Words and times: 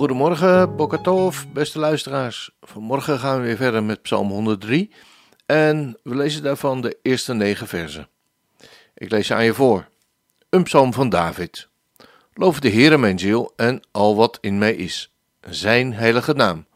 Goedemorgen, 0.00 0.76
Bokatov, 0.76 1.44
beste 1.52 1.78
luisteraars. 1.78 2.50
Vanmorgen 2.60 3.18
gaan 3.18 3.40
we 3.40 3.46
weer 3.46 3.56
verder 3.56 3.82
met 3.82 4.02
Psalm 4.02 4.30
103 4.30 4.90
en 5.46 5.98
we 6.02 6.14
lezen 6.14 6.42
daarvan 6.42 6.80
de 6.80 6.98
eerste 7.02 7.34
negen 7.34 7.66
versen. 7.66 8.08
Ik 8.94 9.10
lees 9.10 9.26
ze 9.26 9.34
aan 9.34 9.44
je 9.44 9.54
voor. 9.54 9.88
Een 10.48 10.62
psalm 10.62 10.92
van 10.92 11.08
David. 11.08 11.68
Loof 12.34 12.60
de 12.60 12.70
Heere 12.70 12.98
mijn 12.98 13.18
ziel 13.18 13.52
en 13.56 13.82
al 13.90 14.16
wat 14.16 14.38
in 14.40 14.58
mij 14.58 14.74
is, 14.74 15.12
zijn 15.40 15.94
heilige 15.94 16.32
naam. 16.32 16.66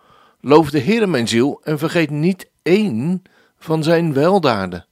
Loof 0.40 0.70
de 0.70 0.80
Heere 0.80 1.06
mijn 1.06 1.28
ziel 1.28 1.60
en 1.62 1.78
vergeet 1.78 2.10
niet 2.10 2.50
één 2.62 3.22
van 3.58 3.82
zijn 3.82 4.12
weldaden, 4.12 4.86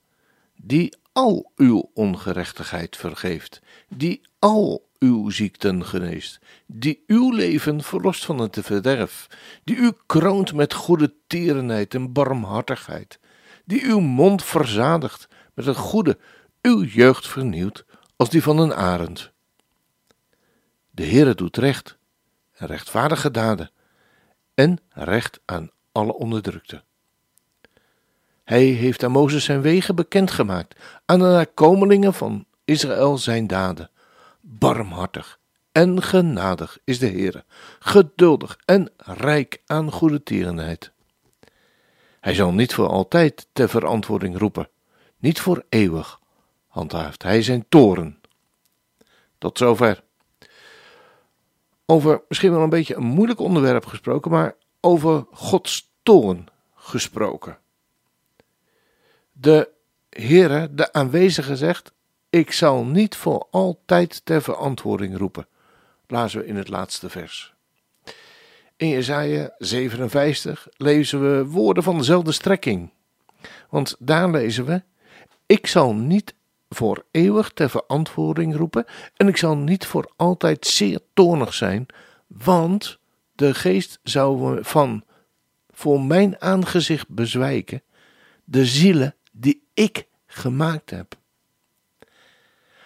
die 0.56 0.96
al 1.12 1.50
uw 1.56 1.90
ongerechtigheid 1.94 2.96
vergeeft, 2.96 3.60
die 3.88 4.20
al 4.38 4.90
uw 5.02 5.30
ziekten 5.30 5.84
geneest, 5.84 6.40
die 6.66 7.04
uw 7.06 7.30
leven 7.30 7.82
verlost 7.82 8.24
van 8.24 8.38
het 8.38 8.58
verderf, 8.60 9.26
die 9.64 9.76
u 9.76 9.92
kroont 10.06 10.52
met 10.52 10.74
goede 10.74 11.14
tierenheid 11.26 11.94
en 11.94 12.12
barmhartigheid, 12.12 13.18
die 13.64 13.84
uw 13.84 14.00
mond 14.00 14.44
verzadigt 14.44 15.28
met 15.54 15.66
het 15.66 15.76
goede, 15.76 16.18
uw 16.62 16.82
jeugd 16.82 17.28
vernieuwt 17.28 17.84
als 18.16 18.30
die 18.30 18.42
van 18.42 18.58
een 18.58 18.74
arend. 18.74 19.30
De 20.90 21.06
Heere 21.06 21.34
doet 21.34 21.56
recht 21.56 22.00
rechtvaardige 22.52 23.30
daden 23.30 23.70
en 24.54 24.78
recht 24.88 25.40
aan 25.44 25.70
alle 25.92 26.14
onderdrukte. 26.14 26.82
Hij 28.44 28.64
heeft 28.64 29.04
aan 29.04 29.10
Mozes 29.10 29.44
zijn 29.44 29.60
wegen 29.60 29.94
bekendgemaakt, 29.94 30.80
aan 31.04 31.18
de 31.18 31.24
nakomelingen 31.24 32.14
van 32.14 32.46
Israël 32.64 33.18
zijn 33.18 33.46
daden. 33.46 33.90
Barmhartig 34.44 35.40
en 35.72 36.02
genadig 36.02 36.78
is 36.84 36.98
de 36.98 37.08
Heere, 37.08 37.44
geduldig 37.78 38.58
en 38.64 38.90
rijk 38.96 39.62
aan 39.66 39.92
goede 39.92 40.22
tierenheid. 40.22 40.92
Hij 42.20 42.34
zal 42.34 42.52
niet 42.52 42.74
voor 42.74 42.88
altijd 42.88 43.46
ter 43.52 43.68
verantwoording 43.68 44.38
roepen, 44.38 44.68
niet 45.18 45.40
voor 45.40 45.64
eeuwig 45.68 46.20
handhaaft 46.66 47.22
hij 47.22 47.42
zijn 47.42 47.64
toren. 47.68 48.20
Tot 49.38 49.58
zover. 49.58 50.02
Over 51.86 52.22
misschien 52.28 52.52
wel 52.52 52.62
een 52.62 52.68
beetje 52.68 52.94
een 52.94 53.02
moeilijk 53.02 53.40
onderwerp 53.40 53.86
gesproken, 53.86 54.30
maar 54.30 54.54
over 54.80 55.26
Gods 55.30 55.92
toren 56.02 56.46
gesproken. 56.74 57.58
De 59.32 59.68
Heere, 60.10 60.74
de 60.74 60.92
aanwezige, 60.92 61.56
zegt: 61.56 61.92
Ik 62.32 62.52
zal 62.52 62.84
niet 62.84 63.16
voor 63.16 63.46
altijd 63.50 64.24
ter 64.24 64.42
verantwoording 64.42 65.16
roepen. 65.16 65.46
Lazen 66.06 66.40
we 66.40 66.46
in 66.46 66.56
het 66.56 66.68
laatste 66.68 67.10
vers. 67.10 67.54
In 68.76 68.88
Jesaja 68.88 69.54
57 69.58 70.68
lezen 70.76 71.20
we 71.20 71.46
woorden 71.46 71.82
van 71.82 71.98
dezelfde 71.98 72.32
strekking. 72.32 72.90
Want 73.68 73.96
daar 73.98 74.30
lezen 74.30 74.64
we: 74.64 74.82
Ik 75.46 75.66
zal 75.66 75.94
niet 75.94 76.34
voor 76.68 77.04
eeuwig 77.10 77.50
ter 77.50 77.70
verantwoording 77.70 78.56
roepen 78.56 78.84
en 79.16 79.28
ik 79.28 79.36
zal 79.36 79.56
niet 79.56 79.86
voor 79.86 80.12
altijd 80.16 80.66
zeer 80.66 81.00
toornig 81.14 81.54
zijn, 81.54 81.86
want 82.26 82.98
de 83.32 83.54
geest 83.54 83.98
zou 84.02 84.58
van 84.64 85.04
voor 85.70 86.00
mijn 86.00 86.40
aangezicht 86.40 87.08
bezwijken 87.08 87.82
de 88.44 88.66
zielen 88.66 89.14
die 89.32 89.62
ik 89.74 90.06
gemaakt 90.26 90.90
heb. 90.90 91.20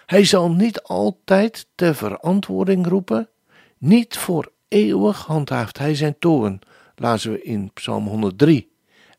Hij 0.07 0.25
zal 0.25 0.51
niet 0.51 0.81
altijd 0.81 1.67
ter 1.75 1.95
verantwoording 1.95 2.87
roepen, 2.87 3.29
niet 3.77 4.17
voor 4.17 4.51
eeuwig 4.67 5.25
handhaaft 5.25 5.77
hij 5.77 5.95
zijn 5.95 6.15
toorn, 6.19 6.59
lazen 6.95 7.31
we 7.31 7.41
in 7.41 7.71
Psalm 7.73 8.07
103. 8.07 8.71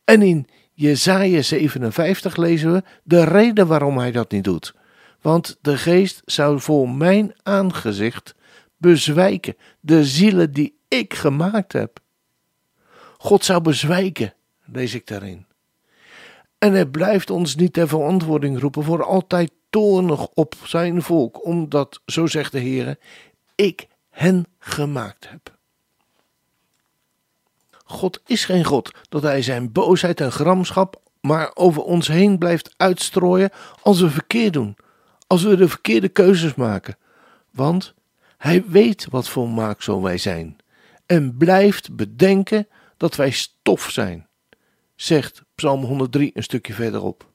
En 0.04 0.22
in 0.22 0.47
Jesaja 0.72 1.43
57 1.43 2.37
lezen 2.37 2.72
we 2.72 2.82
de 3.03 3.25
reden 3.25 3.66
waarom 3.66 3.98
hij 3.98 4.12
dat 4.12 4.31
niet 4.31 4.44
doet. 4.44 4.75
Want 5.21 5.59
de 5.60 5.77
geest 5.77 6.22
zou 6.25 6.60
voor 6.60 6.91
mijn 6.91 7.34
aangezicht 7.43 8.34
bezwijken, 8.77 9.56
de 9.81 10.04
zielen 10.04 10.53
die 10.53 10.78
ik 10.88 11.15
gemaakt 11.15 11.72
heb. 11.72 12.00
God 13.19 13.44
zou 13.44 13.60
bezwijken, 13.60 14.34
lees 14.65 14.94
ik 14.94 15.06
daarin. 15.06 15.47
En 16.59 16.72
hij 16.72 16.87
blijft 16.87 17.31
ons 17.31 17.56
niet 17.56 17.72
ter 17.72 17.88
verantwoording 17.88 18.60
roepen 18.60 18.84
voor 18.84 19.04
altijd 19.04 19.50
toornig 19.70 20.28
op 20.28 20.54
zijn 20.64 21.02
volk, 21.02 21.44
omdat, 21.44 22.00
zo 22.06 22.26
zegt 22.26 22.52
de 22.52 22.58
Heer, 22.58 22.98
ik 23.54 23.88
hen 24.10 24.46
gemaakt 24.58 25.30
heb. 25.30 25.56
God 27.84 28.20
is 28.26 28.44
geen 28.44 28.64
God 28.64 28.90
dat 29.08 29.22
hij 29.22 29.42
zijn 29.42 29.72
boosheid 29.72 30.20
en 30.20 30.32
gramschap 30.32 31.00
maar 31.20 31.50
over 31.54 31.82
ons 31.82 32.08
heen 32.08 32.38
blijft 32.38 32.74
uitstrooien 32.76 33.50
als 33.82 34.00
we 34.00 34.10
verkeerd 34.10 34.52
doen, 34.52 34.76
als 35.26 35.42
we 35.42 35.56
de 35.56 35.68
verkeerde 35.68 36.08
keuzes 36.08 36.54
maken. 36.54 36.96
Want 37.50 37.94
hij 38.36 38.64
weet 38.66 39.06
wat 39.10 39.28
voor 39.28 39.48
maaksel 39.48 40.02
wij 40.02 40.18
zijn 40.18 40.56
en 41.06 41.36
blijft 41.36 41.96
bedenken 41.96 42.68
dat 42.96 43.16
wij 43.16 43.30
stof 43.30 43.90
zijn, 43.90 44.28
zegt 44.94 45.42
Psalm 45.54 45.84
103 45.84 46.30
een 46.34 46.42
stukje 46.42 46.72
verderop. 46.72 47.28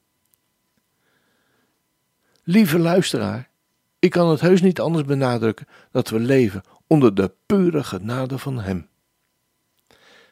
Lieve 2.46 2.78
luisteraar, 2.78 3.48
ik 3.98 4.10
kan 4.10 4.30
het 4.30 4.40
heus 4.40 4.62
niet 4.62 4.80
anders 4.80 5.04
benadrukken 5.04 5.66
dat 5.90 6.08
we 6.08 6.18
leven 6.18 6.62
onder 6.86 7.14
de 7.14 7.32
pure 7.46 7.84
genade 7.84 8.38
van 8.38 8.60
Hem. 8.60 8.88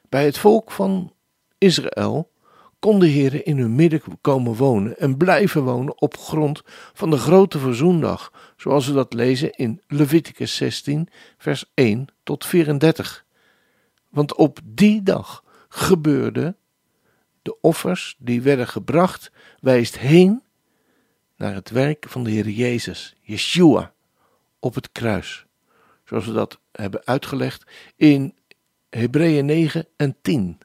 Bij 0.08 0.24
het 0.24 0.38
volk 0.38 0.70
van 0.70 1.12
Israël 1.58 2.30
kon 2.78 2.98
de 2.98 3.06
Heer 3.06 3.46
in 3.46 3.58
hun 3.58 3.74
midden 3.74 4.02
komen 4.20 4.54
wonen 4.54 4.98
en 4.98 5.16
blijven 5.16 5.62
wonen 5.62 6.00
op 6.00 6.16
grond 6.16 6.62
van 6.92 7.10
de 7.10 7.16
grote 7.16 7.58
verzoendag, 7.58 8.32
zoals 8.56 8.86
we 8.86 8.92
dat 8.92 9.12
lezen 9.12 9.52
in 9.52 9.82
Leviticus 9.86 10.56
16, 10.56 11.08
vers 11.38 11.64
1 11.74 12.06
tot 12.22 12.46
34. 12.46 13.24
Want 14.08 14.34
op 14.34 14.58
die 14.64 15.02
dag 15.02 15.44
gebeurde 15.68 16.56
de 17.42 17.60
offers 17.60 18.16
die 18.18 18.42
werden 18.42 18.68
gebracht, 18.68 19.32
wijst 19.60 19.98
heen 19.98 20.42
naar 21.42 21.54
het 21.54 21.70
werk 21.70 22.06
van 22.08 22.24
de 22.24 22.30
Heer 22.30 22.48
Jezus, 22.48 23.14
Yeshua, 23.20 23.92
op 24.58 24.74
het 24.74 24.92
kruis. 24.92 25.46
Zoals 26.04 26.26
we 26.26 26.32
dat 26.32 26.58
hebben 26.72 27.06
uitgelegd 27.06 27.64
in 27.96 28.34
Hebreeën 28.90 29.44
9 29.44 29.86
en 29.96 30.16
10. 30.22 30.58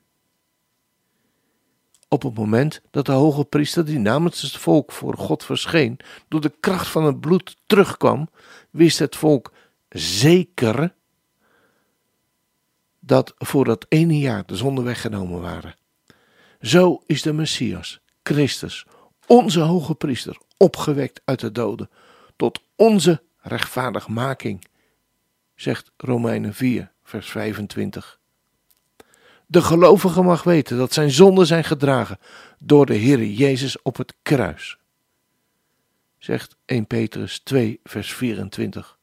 Op 2.08 2.22
het 2.24 2.34
moment 2.36 2.82
dat 2.92 3.06
de 3.06 3.12
hoge 3.12 3.46
priester 3.46 3.86
die 3.86 4.00
namens 4.00 4.42
het 4.42 4.52
volk 4.52 4.92
voor 4.92 5.18
God 5.18 5.44
verscheen, 5.44 6.00
door 6.28 6.42
de 6.42 6.54
kracht 6.60 6.88
van 6.88 7.04
het 7.04 7.20
bloed 7.20 7.58
terugkwam, 7.66 8.30
wist 8.70 9.00
het 9.00 9.16
volk 9.16 9.54
zeker 9.90 10.94
dat 13.00 13.34
voor 13.38 13.66
dat 13.66 13.86
ene 13.90 14.20
jaar 14.20 14.46
de 14.46 14.56
zonden 14.56 14.84
weggenomen 14.84 15.42
waren. 15.42 15.76
Zo 16.62 17.02
is 17.06 17.22
de 17.22 17.34
Messias, 17.34 18.00
Christus, 18.24 18.86
onze 19.28 19.60
hoge 19.60 19.96
priester, 19.96 20.46
opgewekt 20.58 21.22
uit 21.26 21.40
de 21.40 21.52
doden, 21.52 21.90
tot 22.36 22.62
onze 22.76 23.22
rechtvaardigmaking, 23.38 24.66
zegt 25.56 25.92
Romeinen 25.98 26.54
4, 26.54 26.92
vers 27.04 27.30
25. 27.30 28.20
De 29.46 29.62
gelovige 29.62 30.22
mag 30.22 30.44
weten 30.44 30.78
dat 30.78 30.94
zijn 30.94 31.12
zonden 31.12 31.46
zijn 31.46 31.64
gedragen 31.64 32.20
door 32.60 32.86
de 32.86 32.94
Heer 32.94 33.24
Jezus 33.24 33.82
op 33.82 33.98
het 33.98 34.14
kruis. 34.22 34.78
Zegt 36.18 36.58
1 36.66 36.88
Petrus 36.88 37.40
2, 37.40 37.80
vers 37.84 38.14
24. 38.14 38.98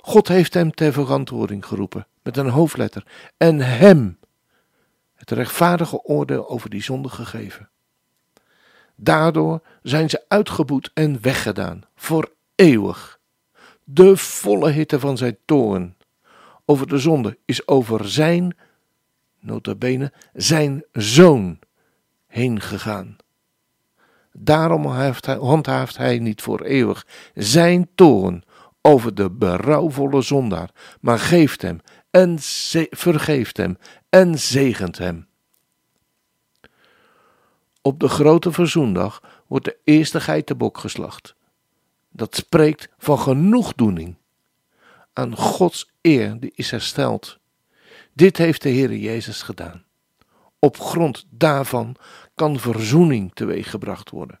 God 0.00 0.28
heeft 0.28 0.54
hem 0.54 0.74
ter 0.74 0.92
verantwoording 0.92 1.66
geroepen 1.66 2.06
met 2.22 2.36
een 2.36 2.48
hoofdletter 2.48 3.06
en 3.36 3.60
hem 3.60 4.18
het 5.14 5.30
rechtvaardige 5.30 6.02
oordeel 6.02 6.48
over 6.48 6.70
die 6.70 6.82
zonde 6.82 7.08
gegeven. 7.08 7.68
Daardoor 8.96 9.60
zijn 9.82 10.10
ze 10.10 10.24
uitgeboet 10.28 10.90
en 10.94 11.20
weggedaan, 11.20 11.82
voor 11.96 12.32
eeuwig. 12.54 13.18
De 13.84 14.16
volle 14.16 14.70
hitte 14.70 15.00
van 15.00 15.16
zijn 15.16 15.36
toorn 15.44 15.96
over 16.64 16.88
de 16.88 16.98
zonde 16.98 17.38
is 17.44 17.66
over 17.68 18.08
zijn, 18.08 18.56
notabene, 19.40 20.12
zijn 20.32 20.84
zoon 20.92 21.58
heen 22.26 22.60
gegaan. 22.60 23.16
Daarom 24.32 24.86
handhaaft 25.24 25.96
hij 25.96 26.18
niet 26.18 26.42
voor 26.42 26.60
eeuwig 26.60 27.06
zijn 27.34 27.88
toorn 27.94 28.44
over 28.80 29.14
de 29.14 29.30
berouwvolle 29.30 30.22
zondaar, 30.22 30.70
maar 31.00 31.18
geeft 31.18 31.62
hem 31.62 31.80
en 32.10 32.36
vergeeft 32.90 33.56
hem 33.56 33.78
en 34.08 34.38
zegent 34.38 34.98
hem. 34.98 35.26
Op 37.86 38.00
de 38.00 38.08
grote 38.08 38.52
verzoendag 38.52 39.22
wordt 39.46 39.64
de 39.64 39.76
eerste 39.84 40.20
geitenbok 40.20 40.78
geslacht. 40.78 41.34
Dat 42.10 42.36
spreekt 42.36 42.88
van 42.98 43.18
genoegdoening. 43.18 44.16
Aan 45.12 45.36
Gods 45.36 45.90
eer 46.00 46.40
die 46.40 46.52
is 46.54 46.70
hersteld. 46.70 47.38
Dit 48.12 48.36
heeft 48.36 48.62
de 48.62 48.68
Heer 48.68 48.94
Jezus 48.94 49.42
gedaan. 49.42 49.84
Op 50.58 50.78
grond 50.78 51.26
daarvan 51.30 51.96
kan 52.34 52.58
verzoening 52.58 53.34
teweeggebracht 53.34 54.10
worden. 54.10 54.40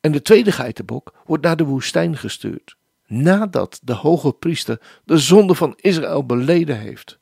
En 0.00 0.12
de 0.12 0.22
tweede 0.22 0.52
geitenbok 0.52 1.14
wordt 1.24 1.44
naar 1.44 1.56
de 1.56 1.64
woestijn 1.64 2.16
gestuurd, 2.16 2.76
nadat 3.06 3.80
de 3.82 3.94
hoge 3.94 4.32
priester 4.32 5.00
de 5.04 5.18
zonde 5.18 5.54
van 5.54 5.74
Israël 5.76 6.26
beleden 6.26 6.78
heeft, 6.78 7.18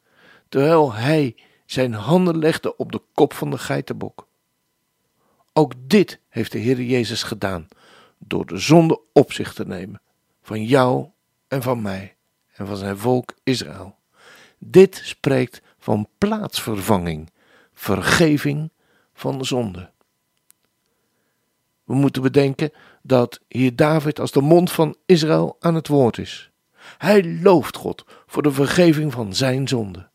terwijl 0.48 0.92
hij 0.92 1.36
zijn 1.72 1.92
handen 1.92 2.38
legde 2.38 2.76
op 2.76 2.92
de 2.92 3.00
kop 3.14 3.32
van 3.32 3.50
de 3.50 3.58
geitenbok. 3.58 4.28
Ook 5.52 5.72
dit 5.78 6.20
heeft 6.28 6.52
de 6.52 6.58
Heer 6.58 6.82
Jezus 6.82 7.22
gedaan, 7.22 7.68
door 8.18 8.46
de 8.46 8.58
zonde 8.58 9.00
op 9.12 9.32
zich 9.32 9.54
te 9.54 9.66
nemen, 9.66 10.00
van 10.42 10.64
jou 10.64 11.08
en 11.48 11.62
van 11.62 11.82
mij 11.82 12.16
en 12.52 12.66
van 12.66 12.76
zijn 12.76 12.98
volk 12.98 13.34
Israël. 13.42 13.96
Dit 14.58 15.00
spreekt 15.04 15.62
van 15.78 16.08
plaatsvervanging, 16.18 17.30
vergeving 17.72 18.70
van 19.14 19.38
de 19.38 19.44
zonde. 19.44 19.90
We 21.84 21.94
moeten 21.94 22.22
bedenken 22.22 22.72
dat 23.02 23.40
hier 23.48 23.76
David 23.76 24.20
als 24.20 24.30
de 24.30 24.40
mond 24.40 24.72
van 24.72 24.96
Israël 25.06 25.56
aan 25.60 25.74
het 25.74 25.88
woord 25.88 26.18
is. 26.18 26.50
Hij 26.98 27.40
looft 27.42 27.76
God 27.76 28.04
voor 28.26 28.42
de 28.42 28.52
vergeving 28.52 29.12
van 29.12 29.34
zijn 29.34 29.68
zonde. 29.68 30.09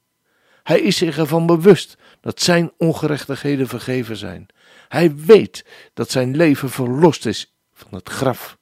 Hij 0.66 0.82
is 0.82 0.98
zich 0.98 1.18
ervan 1.18 1.46
bewust 1.46 1.98
dat 2.22 2.42
zijn 2.42 2.72
ongerechtigheden 2.78 3.68
vergeven 3.68 4.18
zijn. 4.18 4.48
Hij 4.88 5.16
weet 5.16 5.66
dat 5.94 6.12
zijn 6.12 6.36
leven 6.36 6.70
verlost 6.70 7.26
is 7.26 7.54
van 7.74 7.94
het 7.94 8.10
graf. 8.10 8.58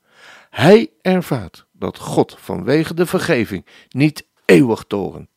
Hij 0.49 0.89
ervaart 1.01 1.65
dat 1.71 1.97
God 1.97 2.35
vanwege 2.39 2.93
de 2.93 3.05
vergeving 3.05 3.65
niet 3.89 4.25
eeuwig 4.45 4.83
torent. 4.87 5.29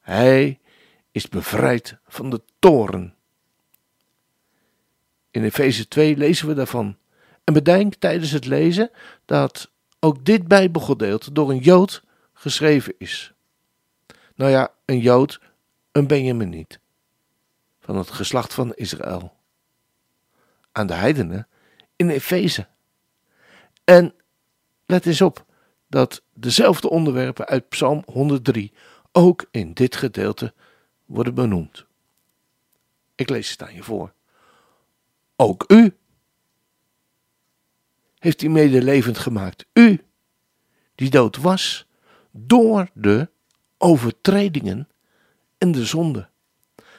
Hij 0.00 0.58
is 1.12 1.28
bevrijd 1.28 1.96
van 2.08 2.30
de 2.30 2.42
toren. 2.58 3.14
In 5.30 5.44
Efeze 5.44 5.88
2 5.88 6.16
lezen 6.16 6.48
we 6.48 6.54
daarvan. 6.54 6.96
En 7.44 7.52
bedenk 7.52 7.94
tijdens 7.94 8.30
het 8.30 8.46
lezen 8.46 8.90
dat 9.24 9.70
ook 10.00 10.24
dit 10.24 10.48
Bijbelgedeelte 10.48 11.32
door 11.32 11.50
een 11.50 11.58
Jood 11.58 12.02
geschreven 12.32 12.94
is. 12.98 13.32
Nou 14.34 14.50
ja, 14.50 14.72
een 14.84 15.00
Jood, 15.00 15.40
een 15.92 16.06
Benjamin 16.06 16.48
niet. 16.48 16.80
Van 17.80 17.96
het 17.96 18.10
geslacht 18.10 18.54
van 18.54 18.74
Israël. 18.74 19.32
Aan 20.72 20.86
de 20.86 20.94
heidenen 20.94 21.48
in 21.96 22.08
Efeze. 22.08 22.66
En 23.84 24.14
let 24.86 25.06
eens 25.06 25.20
op 25.20 25.44
dat 25.86 26.22
dezelfde 26.32 26.90
onderwerpen 26.90 27.46
uit 27.46 27.68
Psalm 27.68 28.02
103 28.06 28.72
ook 29.12 29.48
in 29.50 29.72
dit 29.72 29.96
gedeelte 29.96 30.54
worden 31.04 31.34
benoemd. 31.34 31.84
Ik 33.14 33.30
lees 33.30 33.50
het 33.50 33.62
aan 33.62 33.74
je 33.74 33.82
voor. 33.82 34.12
Ook 35.36 35.64
u 35.68 35.96
heeft 38.18 38.40
hij 38.40 38.50
medelevend 38.50 39.18
gemaakt. 39.18 39.66
U, 39.72 40.04
die 40.94 41.10
dood 41.10 41.36
was 41.36 41.86
door 42.30 42.90
de 42.94 43.30
overtredingen 43.78 44.88
en 45.60 45.72
de 45.72 45.84
zonde, 45.84 46.28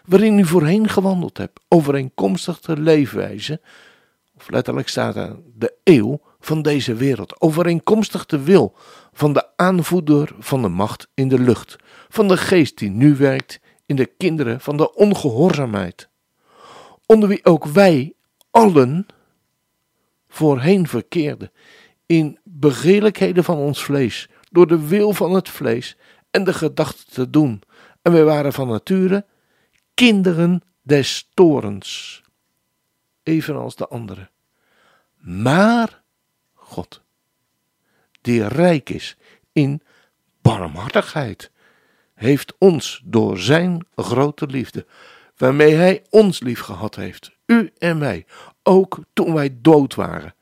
waarin 0.05 0.39
u 0.39 0.45
voorheen 0.45 0.89
gewandeld 0.89 1.37
hebt, 1.37 1.59
overeenkomstig 1.67 2.59
de 2.59 2.77
leefwijze, 2.79 3.61
of 4.37 4.49
letterlijk 4.49 4.87
staat 4.87 5.15
er 5.15 5.39
de 5.55 5.73
eeuw 5.83 6.21
van 6.39 6.61
deze 6.61 6.93
wereld, 6.93 7.41
overeenkomstig 7.41 8.25
de 8.25 8.43
wil 8.43 8.75
van 9.13 9.33
de 9.33 9.57
aanvoerder 9.57 10.35
van 10.39 10.61
de 10.61 10.67
macht 10.67 11.07
in 11.13 11.27
de 11.27 11.39
lucht, 11.39 11.75
van 12.09 12.27
de 12.27 12.37
geest 12.37 12.77
die 12.77 12.89
nu 12.89 13.15
werkt 13.15 13.59
in 13.85 13.95
de 13.95 14.05
kinderen 14.05 14.61
van 14.61 14.77
de 14.77 14.95
ongehoorzaamheid, 14.95 16.09
onder 17.05 17.29
wie 17.29 17.45
ook 17.45 17.65
wij 17.65 18.13
allen 18.51 19.05
voorheen 20.27 20.87
verkeerden, 20.87 21.51
in 22.05 22.39
begeerlijkheden 22.43 23.43
van 23.43 23.57
ons 23.57 23.83
vlees, 23.83 24.29
door 24.49 24.67
de 24.67 24.87
wil 24.87 25.13
van 25.13 25.33
het 25.33 25.49
vlees 25.49 25.97
en 26.31 26.43
de 26.43 26.53
gedachten 26.53 27.13
te 27.13 27.29
doen. 27.29 27.61
En 28.01 28.11
wij 28.11 28.23
waren 28.23 28.53
van 28.53 28.67
nature 28.67 29.25
kinderen 29.93 30.63
des 30.81 31.29
torens, 31.33 32.21
evenals 33.23 33.75
de 33.75 33.87
anderen. 33.87 34.29
Maar 35.17 36.01
God, 36.53 37.01
die 38.21 38.47
rijk 38.47 38.89
is 38.89 39.17
in 39.51 39.81
barmhartigheid, 40.41 41.51
heeft 42.13 42.53
ons 42.57 43.01
door 43.05 43.37
zijn 43.39 43.85
grote 43.95 44.45
liefde, 44.45 44.85
waarmee 45.37 45.73
hij 45.73 46.03
ons 46.09 46.39
lief 46.39 46.59
gehad 46.59 46.95
heeft, 46.95 47.31
u 47.45 47.71
en 47.77 47.97
mij, 47.97 48.25
ook 48.63 48.99
toen 49.13 49.33
wij 49.33 49.57
dood 49.61 49.95
waren, 49.95 50.35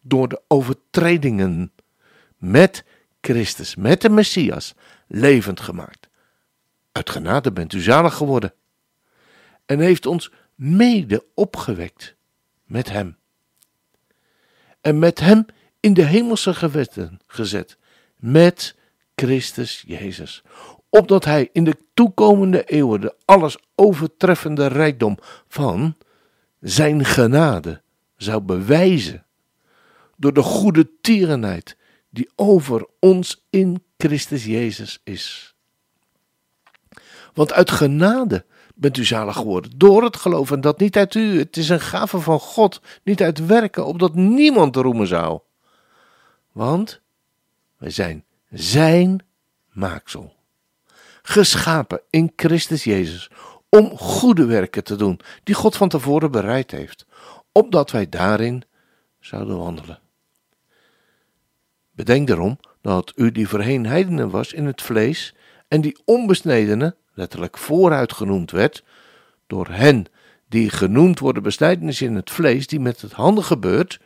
door 0.00 0.28
de 0.28 0.40
overtredingen, 0.48 1.72
met 2.36 2.84
Christus, 3.20 3.74
met 3.74 4.00
de 4.00 4.08
Messias, 4.10 4.74
levend 5.06 5.60
gemaakt. 5.60 6.05
Uit 6.96 7.10
genade 7.10 7.52
bent 7.52 7.72
u 7.72 7.80
zalig 7.80 8.14
geworden. 8.14 8.54
En 9.66 9.78
heeft 9.78 10.06
ons 10.06 10.32
mede 10.54 11.24
opgewekt 11.34 12.16
met 12.64 12.90
hem. 12.90 13.16
En 14.80 14.98
met 14.98 15.20
hem 15.20 15.46
in 15.80 15.94
de 15.94 16.02
hemelse 16.02 16.54
gewetten 16.54 17.20
gezet, 17.26 17.78
met 18.16 18.76
Christus 19.14 19.84
Jezus, 19.86 20.42
opdat 20.88 21.24
hij 21.24 21.48
in 21.52 21.64
de 21.64 21.76
toekomende 21.94 22.64
eeuwen 22.64 23.00
de 23.00 23.14
alles 23.24 23.58
overtreffende 23.74 24.66
rijkdom 24.66 25.18
van 25.48 25.96
zijn 26.60 27.04
genade 27.04 27.82
zou 28.16 28.40
bewijzen 28.40 29.26
door 30.16 30.32
de 30.32 30.42
goede 30.42 30.90
tierenheid 31.00 31.76
die 32.10 32.30
over 32.36 32.86
ons 33.00 33.46
in 33.50 33.82
Christus 33.96 34.44
Jezus 34.44 35.00
is. 35.04 35.55
Want 37.36 37.52
uit 37.52 37.70
genade 37.70 38.44
bent 38.74 38.96
u 38.96 39.04
zalig 39.04 39.36
geworden 39.36 39.70
door 39.76 40.04
het 40.04 40.16
geloof 40.16 40.50
en 40.50 40.60
dat 40.60 40.78
niet 40.78 40.96
uit 40.96 41.14
u. 41.14 41.38
Het 41.38 41.56
is 41.56 41.68
een 41.68 41.80
gave 41.80 42.20
van 42.20 42.40
God, 42.40 42.80
niet 43.02 43.22
uit 43.22 43.46
werken, 43.46 43.86
opdat 43.86 44.14
niemand 44.14 44.76
roemen 44.76 45.06
zou. 45.06 45.40
Want 46.52 47.00
wij 47.78 47.90
zijn 47.90 48.24
zijn 48.50 49.24
maaksel. 49.72 50.34
Geschapen 51.22 52.00
in 52.10 52.32
Christus 52.36 52.84
Jezus 52.84 53.30
om 53.68 53.96
goede 53.96 54.44
werken 54.44 54.84
te 54.84 54.96
doen, 54.96 55.20
die 55.42 55.54
God 55.54 55.76
van 55.76 55.88
tevoren 55.88 56.30
bereid 56.30 56.70
heeft, 56.70 57.06
opdat 57.52 57.90
wij 57.90 58.08
daarin 58.08 58.62
zouden 59.20 59.58
wandelen. 59.58 59.98
Bedenk 61.90 62.28
daarom 62.28 62.58
dat 62.80 63.12
u 63.16 63.32
die 63.32 63.48
voorheen 63.48 63.86
heidenen 63.86 64.30
was 64.30 64.52
in 64.52 64.66
het 64.66 64.82
vlees 64.82 65.34
en 65.68 65.80
die 65.80 65.98
onbesnedene, 66.04 66.96
letterlijk 67.16 67.58
vooruit 67.58 68.12
genoemd 68.12 68.50
werd, 68.50 68.84
door 69.46 69.68
hen 69.68 70.06
die 70.48 70.70
genoemd 70.70 71.18
worden 71.18 71.42
besnijdenis 71.42 72.02
in 72.02 72.14
het 72.14 72.30
vlees, 72.30 72.66
die 72.66 72.80
met 72.80 73.00
het 73.00 73.12
handen 73.12 73.44
gebeurt, 73.44 74.00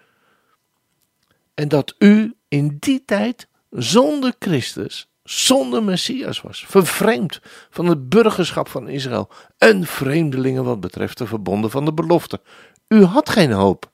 en 1.54 1.68
dat 1.68 1.94
u 1.98 2.34
in 2.48 2.76
die 2.80 3.04
tijd 3.04 3.48
zonder 3.70 4.34
Christus 4.38 5.08
zonder 5.22 5.82
Messias 5.82 6.40
was, 6.40 6.64
vervreemd 6.66 7.40
van 7.70 7.86
het 7.86 8.08
burgerschap 8.08 8.68
van 8.68 8.88
Israël 8.88 9.30
en 9.58 9.86
vreemdelingen 9.86 10.64
wat 10.64 10.80
betreft 10.80 11.18
de 11.18 11.26
verbonden 11.26 11.70
van 11.70 11.84
de 11.84 11.92
belofte. 11.92 12.40
U 12.88 13.04
had 13.04 13.28
geen 13.28 13.52
hoop 13.52 13.90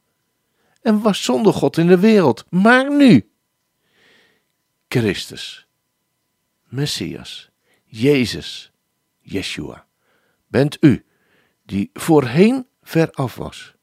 en 0.83 1.01
was 1.01 1.25
zonder 1.25 1.53
God 1.53 1.77
in 1.77 1.87
de 1.87 1.99
wereld, 1.99 2.45
maar 2.51 2.97
nu 2.97 3.31
Christus, 4.89 5.67
Messias, 6.65 7.51
Jezus, 7.85 8.73
Yeshua, 9.29 9.87
bent 10.47 10.77
u 10.81 11.05
die 11.65 11.91
voorheen 11.93 12.67
veraf 12.83 13.35
was, 13.35 13.75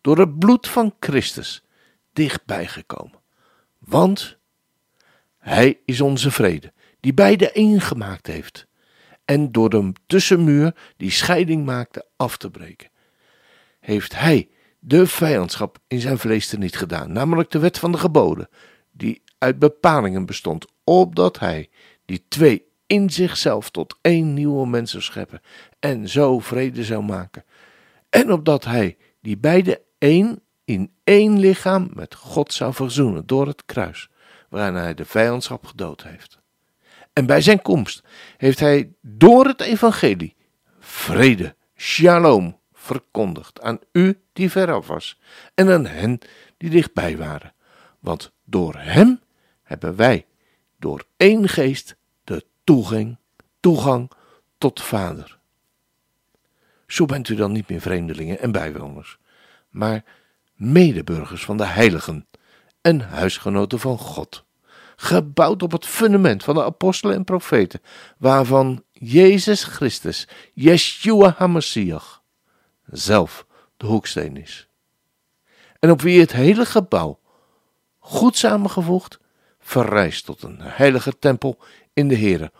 door 0.00 0.18
het 0.18 0.38
bloed 0.38 0.68
van 0.68 0.94
Christus 1.00 1.64
dichtbij 2.12 2.66
gekomen. 2.66 3.20
Want 3.78 4.38
Hij 5.38 5.80
is 5.84 6.00
onze 6.00 6.30
vrede, 6.30 6.72
die 7.00 7.14
beide 7.14 7.52
één 7.52 7.80
gemaakt 7.80 8.26
heeft. 8.26 8.66
En 9.24 9.52
door 9.52 9.70
de 9.70 9.92
tussenmuur 10.06 10.74
die 10.96 11.10
scheiding 11.10 11.64
maakte 11.64 12.06
af 12.16 12.36
te 12.36 12.50
breken, 12.50 12.90
heeft 13.80 14.18
hij 14.18 14.48
de 14.78 15.06
vijandschap 15.06 15.78
in 15.86 16.00
zijn 16.00 16.18
vlees 16.18 16.52
niet 16.52 16.76
gedaan, 16.76 17.12
namelijk 17.12 17.50
de 17.50 17.58
wet 17.58 17.78
van 17.78 17.92
de 17.92 17.98
geboden, 17.98 18.48
die 18.90 19.22
uit 19.38 19.58
bepalingen 19.58 20.26
bestond, 20.26 20.66
opdat 20.84 21.38
hij 21.38 21.70
die 22.04 22.24
twee 22.28 22.67
in 22.88 23.10
zichzelf 23.10 23.70
tot 23.70 23.98
één 24.00 24.34
nieuwe 24.34 24.66
mens 24.66 24.90
zou 24.90 25.02
scheppen 25.02 25.40
en 25.78 26.08
zo 26.08 26.38
vrede 26.38 26.84
zou 26.84 27.02
maken. 27.02 27.44
En 28.10 28.32
opdat 28.32 28.64
hij 28.64 28.96
die 29.20 29.36
beide 29.36 29.82
één 29.98 30.42
in 30.64 30.92
één 31.04 31.38
lichaam 31.38 31.90
met 31.94 32.14
God 32.14 32.52
zou 32.52 32.74
verzoenen 32.74 33.26
door 33.26 33.46
het 33.46 33.64
kruis, 33.64 34.08
waaraan 34.48 34.74
hij 34.74 34.94
de 34.94 35.04
vijandschap 35.04 35.66
gedood 35.66 36.02
heeft. 36.02 36.38
En 37.12 37.26
bij 37.26 37.40
zijn 37.40 37.62
komst 37.62 38.02
heeft 38.36 38.60
hij 38.60 38.92
door 39.00 39.46
het 39.46 39.60
evangelie 39.60 40.36
vrede, 40.78 41.54
shalom, 41.76 42.58
verkondigd 42.72 43.60
aan 43.60 43.78
u 43.92 44.20
die 44.32 44.50
veraf 44.50 44.86
was 44.86 45.20
en 45.54 45.70
aan 45.70 45.86
hen 45.86 46.18
die 46.56 46.70
dichtbij 46.70 47.16
waren. 47.16 47.54
Want 48.00 48.32
door 48.44 48.74
hem 48.78 49.20
hebben 49.62 49.96
wij 49.96 50.26
door 50.78 51.04
één 51.16 51.48
geest 51.48 51.96
toegang, 52.68 53.16
toegang 53.60 54.10
tot 54.58 54.80
Vader. 54.80 55.38
Zo 56.86 57.04
bent 57.04 57.28
u 57.28 57.34
dan 57.34 57.52
niet 57.52 57.68
meer 57.68 57.80
vreemdelingen 57.80 58.40
en 58.40 58.52
bijwoners, 58.52 59.18
maar 59.68 60.04
medeburgers 60.54 61.44
van 61.44 61.56
de 61.56 61.64
heiligen 61.64 62.26
en 62.80 63.00
huisgenoten 63.00 63.78
van 63.78 63.98
God, 63.98 64.44
gebouwd 64.96 65.62
op 65.62 65.72
het 65.72 65.86
fundament 65.86 66.44
van 66.44 66.54
de 66.54 66.64
apostelen 66.64 67.16
en 67.16 67.24
profeten, 67.24 67.80
waarvan 68.18 68.84
Jezus 68.92 69.64
Christus, 69.64 70.28
Yeshua 70.54 71.34
HaMashiach, 71.36 72.22
zelf 72.86 73.46
de 73.76 73.86
hoeksteen 73.86 74.36
is. 74.36 74.68
En 75.78 75.90
op 75.90 76.00
wie 76.00 76.20
het 76.20 76.32
hele 76.32 76.64
gebouw, 76.64 77.20
goed 77.98 78.36
samengevoegd, 78.36 79.18
verrijst 79.68 80.24
tot 80.24 80.42
een 80.42 80.60
heilige 80.60 81.18
tempel 81.18 81.58
in 81.92 82.08
de 82.08 82.16
Here, 82.16 82.52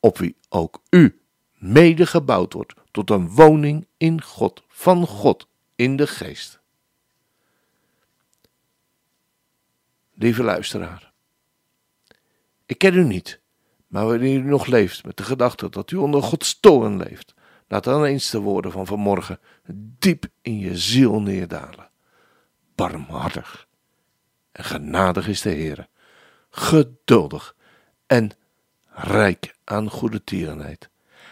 op 0.00 0.18
wie 0.18 0.36
ook 0.48 0.82
u 0.90 1.20
mede 1.52 2.06
gebouwd 2.06 2.52
wordt 2.52 2.74
tot 2.90 3.10
een 3.10 3.28
woning 3.30 3.86
in 3.96 4.22
God, 4.22 4.62
van 4.68 5.06
God 5.06 5.48
in 5.74 5.96
de 5.96 6.06
geest. 6.06 6.60
Lieve 10.14 10.42
luisteraar, 10.42 11.12
ik 12.66 12.78
ken 12.78 12.94
u 12.94 13.04
niet, 13.04 13.40
maar 13.86 14.06
wanneer 14.06 14.38
u 14.38 14.42
nog 14.42 14.66
leeft 14.66 15.04
met 15.04 15.16
de 15.16 15.24
gedachte 15.24 15.68
dat 15.68 15.90
u 15.90 15.96
onder 15.96 16.22
Gods 16.22 16.60
toren 16.60 16.96
leeft, 16.96 17.34
laat 17.68 17.84
dan 17.84 18.04
eens 18.04 18.30
de 18.30 18.38
woorden 18.38 18.72
van 18.72 18.86
vanmorgen 18.86 19.40
diep 19.98 20.26
in 20.42 20.58
je 20.58 20.78
ziel 20.78 21.20
neerdalen. 21.20 21.90
Barmhartig 22.74 23.68
en 24.52 24.64
genadig 24.64 25.28
is 25.28 25.40
de 25.40 25.50
Heer, 25.50 25.88
geduldig 26.56 27.54
en 28.06 28.30
rijk 28.88 29.56
aan 29.64 29.90
goede 29.90 30.24
tierenheid. 30.24 30.88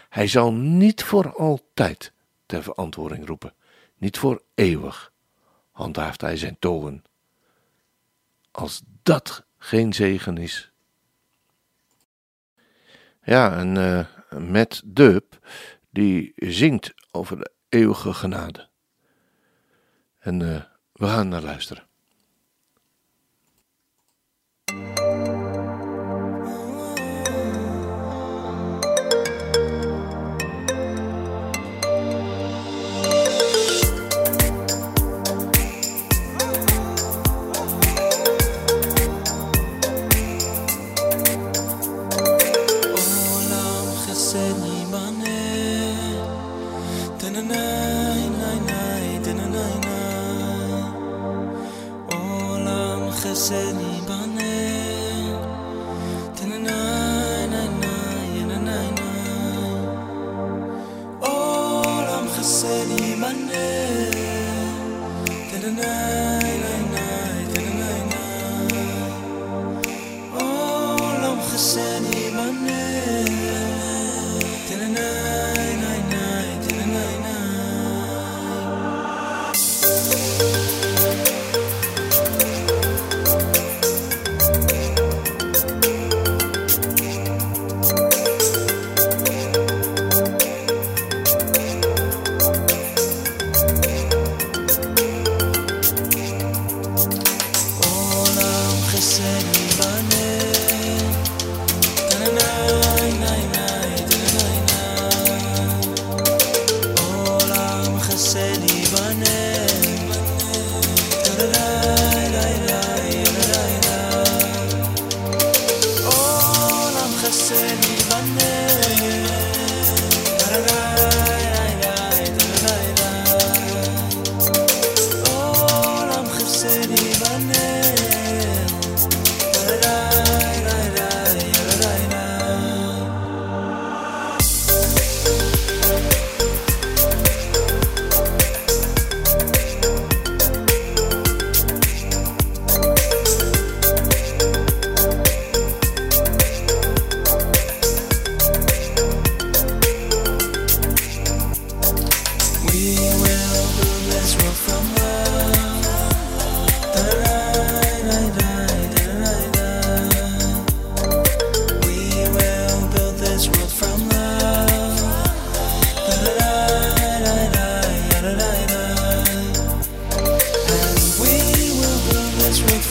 Hij 0.09 0.27
zal 0.27 0.53
niet 0.53 1.03
voor 1.03 1.35
altijd 1.35 2.11
ter 2.45 2.63
verantwoording 2.63 3.27
roepen, 3.27 3.53
niet 3.97 4.17
voor 4.17 4.41
eeuwig 4.55 5.13
handhaaft 5.71 6.21
hij 6.21 6.37
zijn 6.37 6.59
toren. 6.59 7.03
Als 8.51 8.81
dat 9.03 9.45
geen 9.57 9.93
zegen 9.93 10.37
is. 10.37 10.71
Ja, 13.23 13.57
en 13.57 13.75
uh, 13.75 14.05
met 14.49 14.81
Dub, 14.85 15.47
die 15.89 16.33
zingt 16.35 16.93
over 17.11 17.37
de 17.37 17.51
eeuwige 17.69 18.13
genade. 18.13 18.69
En 20.19 20.39
uh, 20.39 20.61
we 20.91 21.07
gaan 21.07 21.27
naar 21.27 21.41
luisteren. 21.41 21.84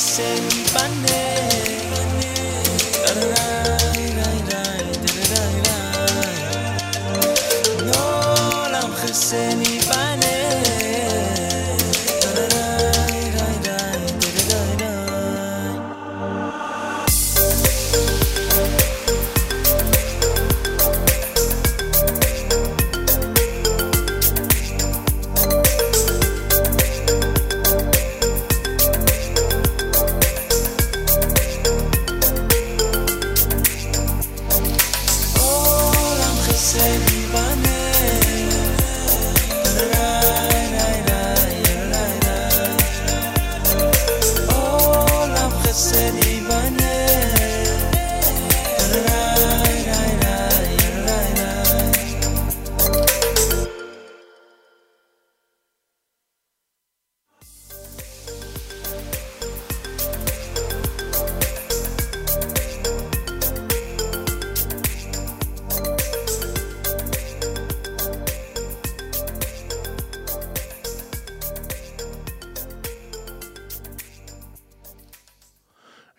send 0.00 0.72
my 0.72 0.88
name. 1.02 1.49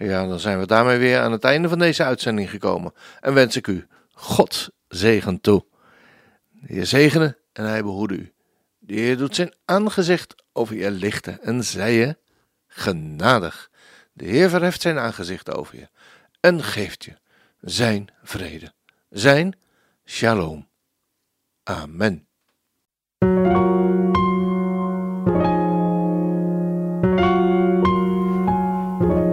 Ja, 0.01 0.27
dan 0.27 0.39
zijn 0.39 0.60
we 0.60 0.65
daarmee 0.65 0.98
weer 0.98 1.20
aan 1.20 1.31
het 1.31 1.43
einde 1.43 1.70
van 1.70 1.79
deze 1.79 2.03
uitzending 2.03 2.50
gekomen. 2.50 2.93
En 3.20 3.34
wens 3.34 3.55
ik 3.55 3.67
u 3.67 3.88
God 4.12 4.70
zegen 4.88 5.41
toe. 5.41 5.65
De 6.50 6.74
Heer 6.74 6.86
zegene 6.86 7.38
en 7.53 7.65
hij 7.65 7.84
behoede 7.84 8.15
u. 8.15 8.34
De 8.79 8.93
Heer 8.93 9.17
doet 9.17 9.36
zijn 9.36 9.53
aangezicht 9.65 10.43
over 10.53 10.75
je 10.75 10.91
lichten 10.91 11.41
en 11.41 11.63
zij 11.63 11.93
je 11.93 12.17
genadig. 12.67 13.70
De 14.13 14.25
Heer 14.25 14.50
verheft 14.50 14.81
zijn 14.81 15.00
aangezicht 15.00 15.55
over 15.55 15.77
je 15.77 15.89
en 16.39 16.63
geeft 16.63 17.03
je 17.03 17.17
zijn 17.60 18.08
vrede, 18.24 18.74
zijn 19.10 19.55
shalom. 20.05 20.70
Amen. 21.63 22.27